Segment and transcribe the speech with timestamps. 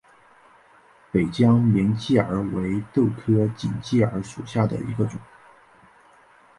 [1.11, 5.19] 北疆锦鸡儿为豆科锦鸡儿属下的一个种。